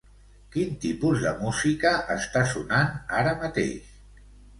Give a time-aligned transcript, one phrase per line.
[0.53, 3.93] Quin tipus de música està sonant ara mateix?